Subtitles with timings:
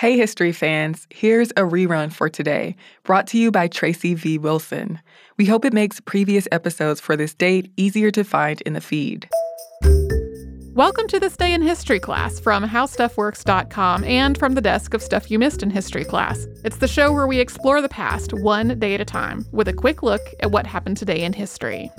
[0.00, 4.38] Hey, history fans, here's a rerun for today, brought to you by Tracy V.
[4.38, 4.98] Wilson.
[5.36, 9.28] We hope it makes previous episodes for this date easier to find in the feed.
[10.72, 15.30] Welcome to This Day in History class from HowStuffWorks.com and from the desk of Stuff
[15.30, 16.46] You Missed in History class.
[16.64, 19.74] It's the show where we explore the past one day at a time with a
[19.74, 21.90] quick look at what happened today in history.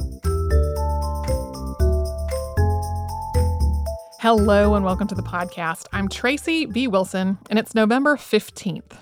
[4.22, 5.88] Hello and welcome to the podcast.
[5.92, 6.88] I'm Tracy V.
[6.88, 8.94] Wilson, and it's November 15th.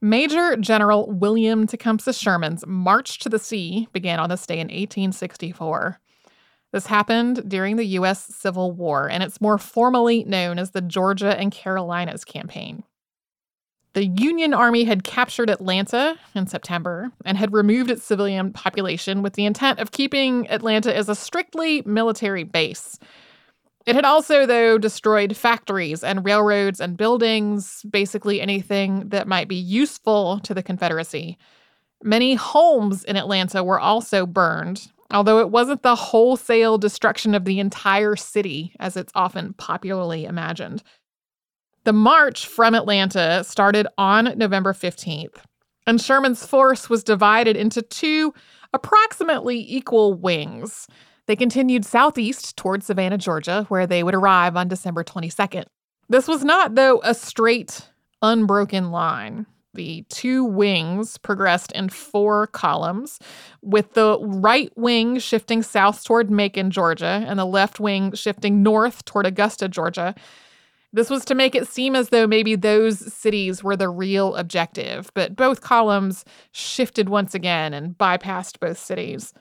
[0.00, 6.00] Major General William Tecumseh Sherman's March to the Sea began on this day in 1864.
[6.72, 8.24] This happened during the U.S.
[8.24, 12.82] Civil War, and it's more formally known as the Georgia and Carolinas Campaign.
[13.92, 19.34] The Union Army had captured Atlanta in September and had removed its civilian population with
[19.34, 22.98] the intent of keeping Atlanta as a strictly military base.
[23.86, 29.56] It had also, though, destroyed factories and railroads and buildings, basically anything that might be
[29.56, 31.38] useful to the Confederacy.
[32.02, 37.58] Many homes in Atlanta were also burned, although it wasn't the wholesale destruction of the
[37.58, 40.82] entire city as it's often popularly imagined.
[41.84, 45.36] The march from Atlanta started on November 15th,
[45.86, 48.34] and Sherman's force was divided into two
[48.74, 50.86] approximately equal wings.
[51.30, 55.66] They continued southeast toward Savannah, Georgia, where they would arrive on December 22nd.
[56.08, 57.88] This was not, though, a straight,
[58.20, 59.46] unbroken line.
[59.72, 63.20] The two wings progressed in four columns,
[63.62, 69.04] with the right wing shifting south toward Macon, Georgia, and the left wing shifting north
[69.04, 70.16] toward Augusta, Georgia.
[70.92, 75.12] This was to make it seem as though maybe those cities were the real objective,
[75.14, 79.32] but both columns shifted once again and bypassed both cities.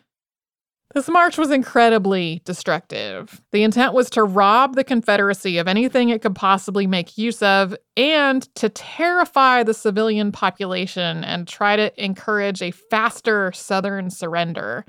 [0.95, 3.41] This march was incredibly destructive.
[3.51, 7.75] The intent was to rob the Confederacy of anything it could possibly make use of
[7.95, 14.83] and to terrify the civilian population and try to encourage a faster Southern surrender.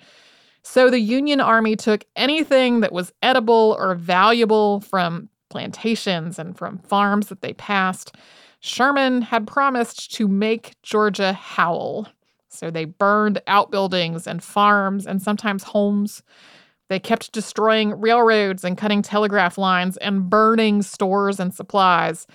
[0.62, 6.78] So the Union Army took anything that was edible or valuable from plantations and from
[6.78, 8.16] farms that they passed.
[8.60, 12.08] Sherman had promised to make Georgia howl.
[12.50, 16.22] So they burned outbuildings and farms and sometimes homes.
[16.88, 22.26] They kept destroying railroads and cutting telegraph lines and burning stores and supplies.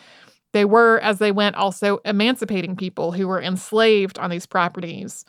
[0.53, 5.25] They were, as they went, also emancipating people who were enslaved on these properties.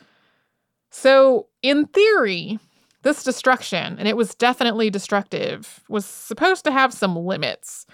[0.92, 2.60] So, in theory,
[3.02, 7.86] this destruction, and it was definitely destructive, was supposed to have some limits.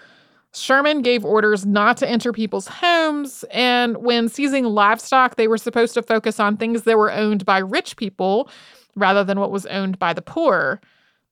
[0.55, 5.95] Sherman gave orders not to enter people's homes, and when seizing livestock, they were supposed
[5.95, 8.49] to focus on things that were owned by rich people
[8.95, 10.79] rather than what was owned by the poor.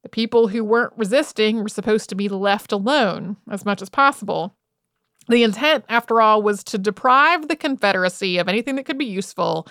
[0.02, 4.56] The people who weren't resisting were supposed to be left alone as much as possible.
[5.28, 9.68] The intent, after all, was to deprive the Confederacy of anything that could be useful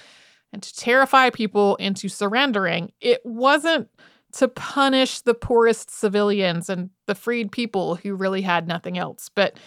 [0.52, 2.92] and to terrify people into surrendering.
[3.00, 3.88] It wasn't
[4.32, 9.28] to punish the poorest civilians and the freed people who really had nothing else.
[9.34, 9.58] But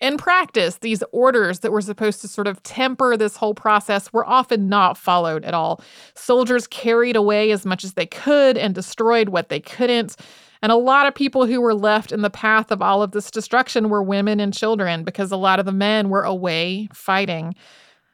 [0.00, 4.26] in practice, these orders that were supposed to sort of temper this whole process were
[4.26, 5.82] often not followed at all.
[6.14, 10.16] Soldiers carried away as much as they could and destroyed what they couldn't.
[10.62, 13.30] And a lot of people who were left in the path of all of this
[13.30, 17.54] destruction were women and children because a lot of the men were away fighting.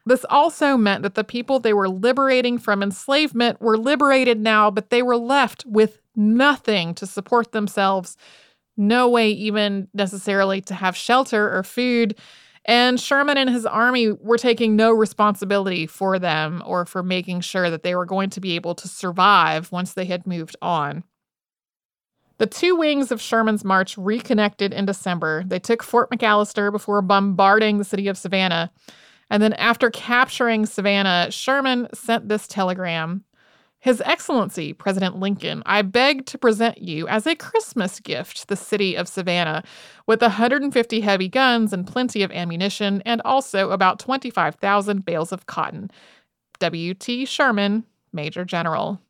[0.07, 4.91] This also meant that the people they were liberating from enslavement were liberated now, but
[4.91, 8.17] they were left with nothing to support themselves,
[8.77, 12.17] no way even necessarily to have shelter or food.
[12.67, 17.71] And Sherman and his army were taking no responsibility for them or for making sure
[17.71, 21.05] that they were going to be able to survive once they had moved on.
[22.39, 25.45] The two wings of Sherman's march reconnected in December.
[25.47, 28.73] They took Fort McAllister before bombarding the city of Savannah.
[29.35, 33.25] And then, after capturing Savannah, Sherman sent this telegram
[33.81, 38.95] His Excellency, President Lincoln, I beg to present you as a Christmas gift the city
[38.95, 39.65] of Savannah
[40.07, 45.91] with 150 heavy guns and plenty of ammunition, and also about 25,000 bales of cotton.
[46.61, 47.25] W.T.
[47.25, 47.83] Sherman,
[48.13, 49.01] Major General.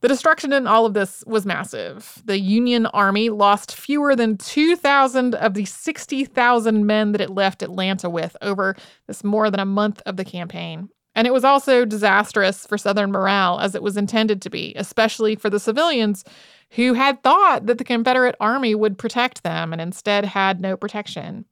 [0.00, 2.22] The destruction in all of this was massive.
[2.24, 8.08] The Union Army lost fewer than 2,000 of the 60,000 men that it left Atlanta
[8.08, 8.76] with over
[9.08, 10.88] this more than a month of the campaign.
[11.16, 15.34] And it was also disastrous for Southern morale, as it was intended to be, especially
[15.34, 16.22] for the civilians
[16.70, 21.44] who had thought that the Confederate Army would protect them and instead had no protection.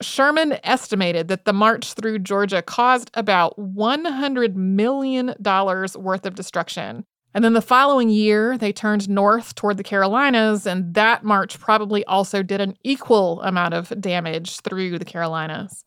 [0.00, 7.04] Sherman estimated that the march through Georgia caused about $100 million worth of destruction.
[7.34, 12.04] And then the following year, they turned north toward the Carolinas, and that march probably
[12.04, 15.84] also did an equal amount of damage through the Carolinas.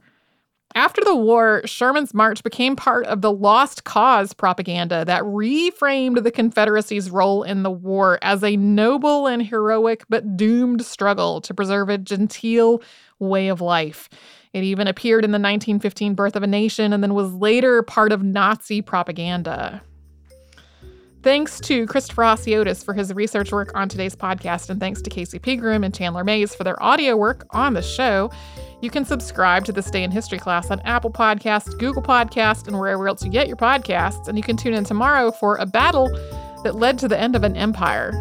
[0.74, 6.32] After the war, Sherman's march became part of the lost cause propaganda that reframed the
[6.32, 11.88] Confederacy's role in the war as a noble and heroic but doomed struggle to preserve
[11.88, 12.82] a genteel
[13.20, 14.10] way of life.
[14.52, 18.12] It even appeared in the 1915 Birth of a Nation and then was later part
[18.12, 19.82] of Nazi propaganda.
[21.26, 25.40] Thanks to Christopher Hasiotis for his research work on today's podcast, and thanks to Casey
[25.40, 28.30] Pegram and Chandler Mays for their audio work on the show.
[28.80, 32.78] You can subscribe to this day in history class on Apple Podcasts, Google Podcasts, and
[32.78, 34.28] wherever else you get your podcasts.
[34.28, 36.08] And you can tune in tomorrow for a battle
[36.64, 38.12] that led to the end of an empire.